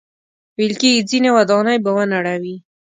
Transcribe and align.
ویل 0.57 0.73
کېږي 0.81 1.07
ځینې 1.09 1.29
ودانۍ 1.35 1.77
به 1.83 1.91
ونړوي. 1.95 2.55